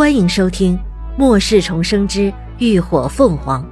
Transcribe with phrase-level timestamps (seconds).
[0.00, 0.78] 欢迎收听
[1.18, 3.62] 《末世重生之浴火凤凰》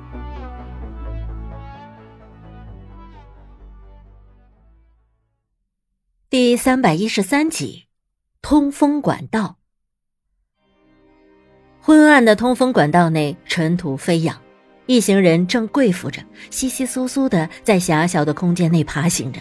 [6.28, 7.86] 第三百一十三集：
[8.42, 9.56] 通风管道。
[11.80, 14.38] 昏暗的通风管道内，尘土飞扬，
[14.84, 16.20] 一行人正跪伏着，
[16.50, 19.40] 窸窸窣窣的在狭小的空间内爬行着，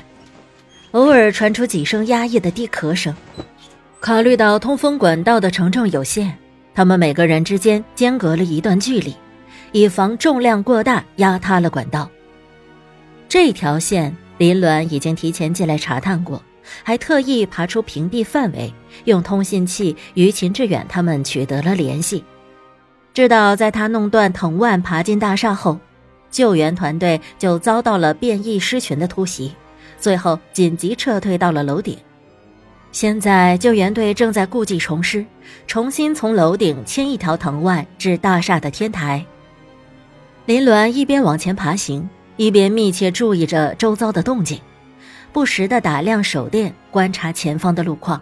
[0.91, 3.13] 偶尔传出几声压抑的低咳声。
[3.99, 6.39] 考虑到通风管道的承重有限。
[6.77, 9.15] 他们每个人之间间隔了一段距离，
[9.71, 12.07] 以防重量过大压塌了管道。
[13.27, 16.39] 这条线林鸾已经提前进来查探过，
[16.83, 18.71] 还特意爬出屏蔽范围，
[19.05, 22.23] 用通信器与秦志远他们取得了联系，
[23.11, 25.79] 知道在他弄断藤蔓爬进大厦后，
[26.29, 29.51] 救援团队就遭到了变异狮群的突袭，
[29.99, 31.97] 最后紧急撤退到了楼顶。
[32.91, 35.23] 现在救援队正在故技重施，
[35.67, 39.23] 重新从楼顶牵一条藤蔓至大厦的天台。
[40.45, 44.59] 林鸾一边往前爬行，一边密切注意着周遭的动静，
[45.31, 48.19] 不时的打量手电观察前方的路况。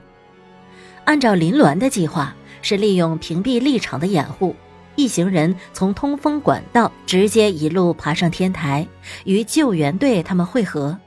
[1.05, 4.53] 按照林鸾的计划，是利用屏蔽立场的掩护，
[4.97, 8.85] 一行人从通风管道直接一路爬上天台，
[9.23, 10.97] 与救援队他们会合。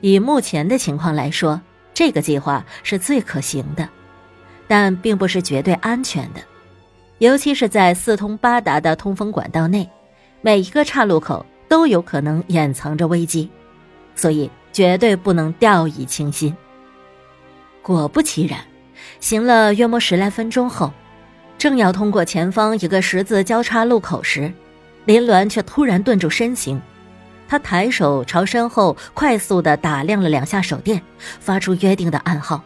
[0.00, 1.60] 以目前的情况来说。
[1.96, 3.88] 这个计划是最可行的，
[4.68, 6.40] 但并不是绝对安全的，
[7.20, 9.88] 尤其是在四通八达的通风管道内，
[10.42, 13.48] 每一个岔路口都有可能掩藏着危机，
[14.14, 16.54] 所以绝对不能掉以轻心。
[17.80, 18.60] 果不其然，
[19.18, 20.92] 行了约莫十来分钟后，
[21.56, 24.52] 正要通过前方一个十字交叉路口时，
[25.06, 26.78] 林鸾却突然顿住身形。
[27.48, 31.02] 他抬手朝身后快速的打量了两下手电，
[31.40, 32.62] 发出约定的暗号。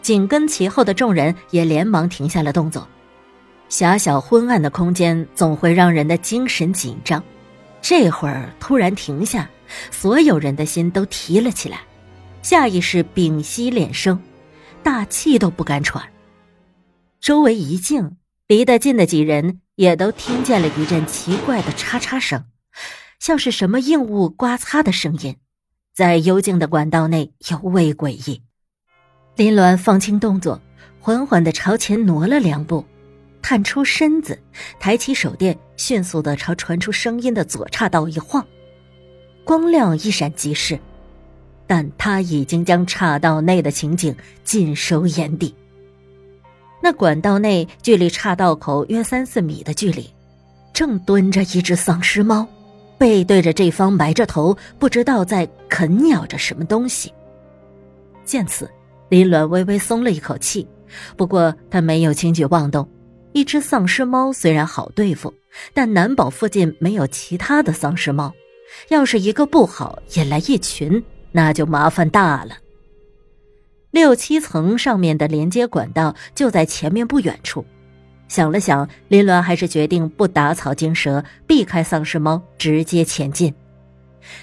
[0.00, 2.88] 紧跟其后的众人也连忙停下了动作。
[3.68, 7.22] 狭小昏暗的空间总会让人的精神紧张，
[7.80, 9.48] 这会儿突然停下，
[9.90, 11.80] 所有人的心都提了起来，
[12.42, 14.20] 下意识屏息敛声，
[14.82, 16.04] 大气都不敢喘。
[17.20, 18.16] 周围一静，
[18.48, 22.44] 离得近的几人也都听见了一阵奇怪的嚓嚓声。
[23.22, 25.36] 像是什么硬物刮擦的声音，
[25.94, 28.42] 在幽静的管道内尤为诡异。
[29.36, 30.60] 林鸾放轻动作，
[30.98, 32.84] 缓缓的朝前挪了两步，
[33.40, 34.36] 探出身子，
[34.80, 38.44] 抬起手电，迅速的朝传出声音的左岔道一晃，
[39.44, 40.76] 光亮一闪即逝，
[41.68, 45.54] 但他已经将岔道内的情景尽收眼底。
[46.82, 50.12] 那管道内距离岔道口约三四米的距离，
[50.72, 52.48] 正蹲着一只丧尸猫。
[53.02, 57.12] 背对着这方，埋着头，不知道在啃咬着什么东西。
[58.24, 58.70] 见此，
[59.08, 60.64] 林鸾微微松了一口气。
[61.16, 62.88] 不过他没有轻举妄动。
[63.32, 65.34] 一只丧尸猫虽然好对付，
[65.74, 68.32] 但难保附近没有其他的丧尸猫。
[68.90, 71.02] 要是一个不好，引来一群，
[71.32, 72.58] 那就麻烦大了。
[73.90, 77.66] 六七层上面的连接管道就在前面不远处。
[78.32, 83.52] 想了想，林鸾还是决定不打草惊蛇，避开丧尸猫，直接前进。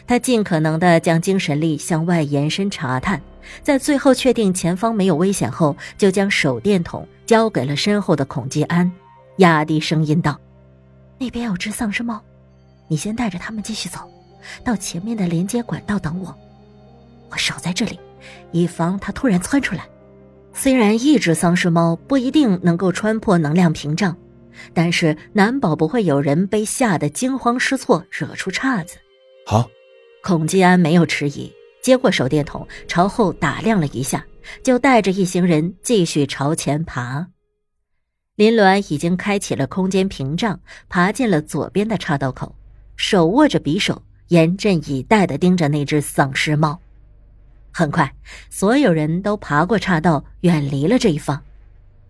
[0.05, 3.19] 他尽可能的将精神力向外延伸查探，
[3.63, 8.91] 在最后确定前方没有危险后，就将手电筒交给了身后的孔继安，
[9.37, 10.39] 压低声音道
[11.17, 12.21] ：“那边有只丧尸猫，
[12.87, 14.01] 你先带着他们继续走，
[14.63, 16.37] 到前面的连接管道等我，
[17.31, 17.99] 我守在这里，
[18.51, 19.83] 以防它突然窜出来。”
[20.61, 24.17] 虽然一只丧尸猫不一定能够穿破能量屏障，
[24.73, 28.97] 但是难保不会有人被吓得惊慌失措，惹出岔子。
[29.45, 29.69] 好，
[30.21, 31.49] 孔继安没有迟疑，
[31.81, 34.25] 接过手电筒，朝后打量了一下，
[34.61, 37.25] 就带着一行人继续朝前爬。
[38.35, 40.59] 林鸾已经开启了空间屏障，
[40.89, 42.53] 爬进了左边的岔道口，
[42.97, 46.77] 手握着匕首，严阵以待地盯着那只丧尸猫。
[47.71, 48.13] 很快，
[48.49, 51.41] 所有人都爬过岔道，远离了这一方。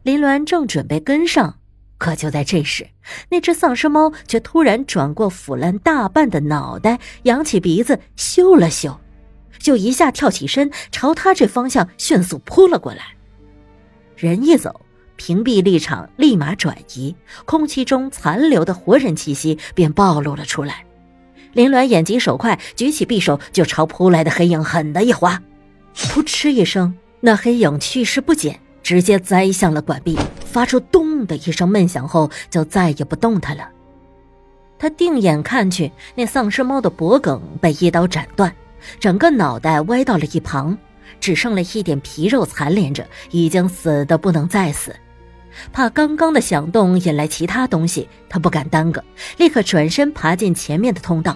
[0.03, 1.59] 林鸾正准备跟上，
[1.97, 2.87] 可就在这时，
[3.29, 8.99] 那只丧尸猫却突然转过腐烂大半的脑袋，扬起鼻子嗅了嗅，
[9.59, 13.15] 就一下跳起身，朝他这方向迅速扑了过来。
[14.15, 14.81] 人一走，
[15.17, 17.13] 屏蔽立场立马转移，
[17.45, 20.85] 空气中残留的活人气息便暴露了出来。
[21.53, 25.41] 林鸾眼疾手快，举起匕首就朝扑来的黑影狠的一划。
[25.95, 33.67] 噗嗤一声，那黑影去势不减，直接栽向了管壁，发出“咚”的一声闷响后，就再也不动弹了。
[34.77, 38.53] 他定眼看去，那丧尸猫的脖颈被一刀斩断，
[38.99, 40.77] 整个脑袋歪到了一旁，
[41.19, 44.95] 只剩了一点皮肉残连着，已经死的不能再死。
[45.71, 49.03] 怕刚刚的响动引来其他东西，他不敢耽搁，
[49.37, 51.35] 立刻转身爬进前面的通道。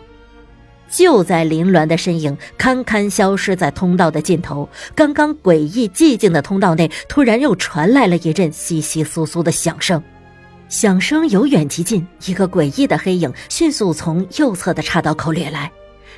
[0.90, 10.04] 就在林鸾的身影堪堪消失在通道的尽头，刚刚诡异寂静的通道内，突然又传来了一阵窸窸窣窣的响声。
[10.70, 15.72] 响声由远及近，一个诡异的黑影迅速从右侧的岔道口掠来，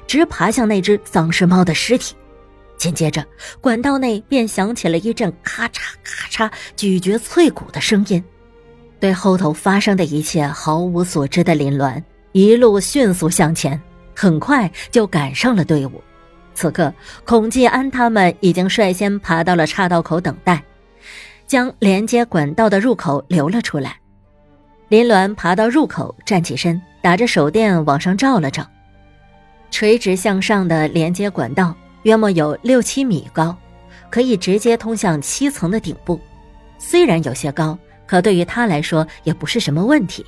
[0.08, 2.14] 直爬向那只丧尸猫的尸体。
[2.78, 3.26] 紧接着，
[3.62, 8.24] 管道内便响起了一阵咔嚓咔嚓咀嚼脆骨的声音。
[9.00, 12.02] 对后头发生的一切毫无所知的林鸾，
[12.32, 13.80] 一路迅速向前。
[14.18, 16.02] 很快就赶上了队伍。
[16.54, 16.94] 此刻，
[17.26, 20.64] 孔继安他们已经率先爬到了岔道口等待，
[21.46, 24.00] 将连接管道的入口留了出来。
[24.88, 28.66] 林鸾爬到入口，站起身，打着手电往上照了照。
[29.70, 31.76] 垂直向上的连接管道
[32.06, 33.58] 约莫有六七米高，
[34.12, 36.22] 可以直接通向七层的顶部。
[36.78, 37.76] 虽然有些高，
[38.06, 40.24] 可对于他来说也不是什么问题。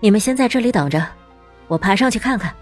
[0.00, 1.06] 你们先在这里等着。
[1.68, 2.52] 我爬上去看看。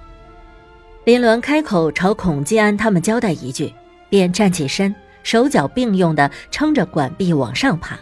[1.04, 3.72] 林鸾开口朝孔继安他们交代一句，
[4.10, 7.96] 便站起身，手脚并用的撑着管壁往上爬。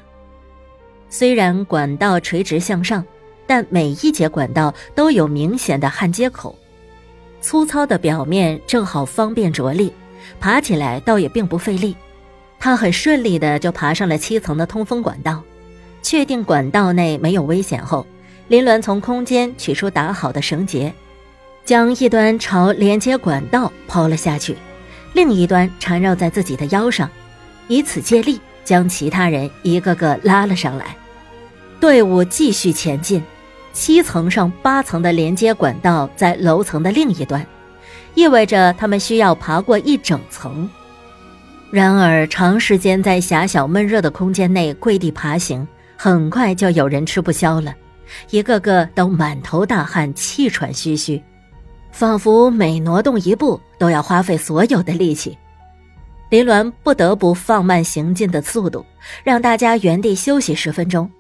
[1.11, 3.05] 虽然管道垂直向上，
[3.47, 6.59] 但每一节管道都有明显的焊接口，
[7.47, 9.93] 粗糙的表面正好方便着力，
[10.41, 11.95] 爬起来倒也并不费力。
[12.59, 15.41] 他很顺利的就爬上了七层的通风管道，
[16.03, 18.05] 确定管道内没有危险后。
[18.49, 20.93] 林鸾从空间取出打好的绳结，
[21.65, 24.57] 将一端朝连接管道抛了下去，
[25.13, 27.09] 另一端缠绕在自己的腰上，
[27.69, 30.97] 以此借力将其他人一个个拉了上来。
[31.79, 33.23] 队伍继续前进，
[33.77, 37.47] 七层上八层的连接管道在楼层的另一端，
[38.15, 40.67] 意味着他们需要爬过一整层。
[41.71, 47.75] 然而，长时间在狭小闷热的空间内跪地爬行，很快就有人吃不消了。
[48.31, 51.23] 一个个都满头大汗，气喘吁吁，
[51.93, 55.37] 仿佛每挪动一步都要花费所有的力气。
[56.31, 58.87] 林鸾不得不放慢行进的速度，
[59.23, 61.11] 让大家原地休息十分钟，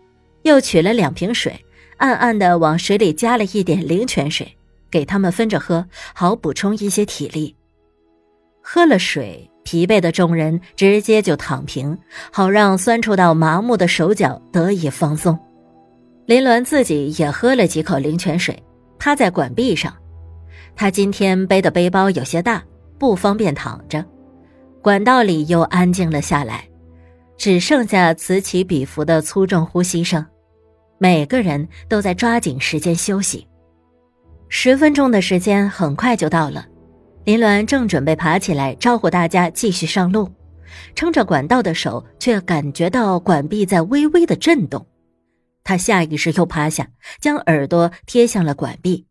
[0.42, 1.54] 又取了两瓶水，
[1.98, 4.56] 暗暗的往水里加了一点灵泉水，
[4.90, 7.54] 给他们分着喝，好补充一些体力。
[8.62, 11.96] 喝了水，疲惫的众人直接就躺平，
[12.32, 15.38] 好让酸楚到麻木的手脚得以放松。
[16.26, 18.60] 林鸾自己也喝了几口灵泉水，
[18.98, 19.94] 趴在管壁上。
[20.74, 22.62] 他今天背的背包有些大，
[22.98, 24.04] 不方便躺着。
[24.82, 26.68] 管道里又安静了下来，
[27.36, 30.24] 只剩下此起彼伏的粗重呼吸声。
[30.98, 33.46] 每个人都在抓紧时间休息。
[34.48, 36.66] 十分钟的时间很快就到了，
[37.24, 40.30] 林鸾正准备爬起来招呼大家继续上路，
[40.94, 44.86] 撑着管道的手却感觉到管壁在微微的震动。
[45.64, 46.88] 他下意识又趴下，
[47.20, 49.06] 将耳朵贴向了管壁，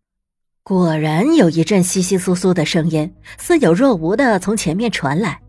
[0.63, 5.41] 果然有一阵窸窸窣窣的声音，似有若无的从前面传来。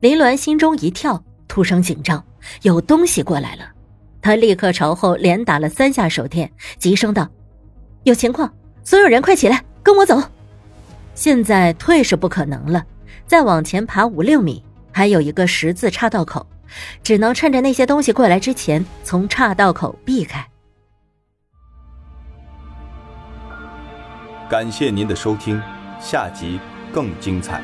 [0.00, 2.24] 林鸾心中一跳，突生紧张，
[2.62, 3.70] 有东西过来了。
[4.22, 7.28] 他立刻朝后连打了三下手电，急声道
[8.04, 8.52] ：“有情况，
[8.84, 10.22] 所有人快起来，跟我走！
[11.14, 12.84] 现在退是不可能了，
[13.26, 16.46] 再往前爬五六米，还有一个十字岔道口。”
[17.02, 20.46] 只能趁着那些东西过来之前，从岔道口避开。
[24.48, 25.60] 感谢您的收听，
[26.00, 26.60] 下集
[26.92, 27.60] 更精彩。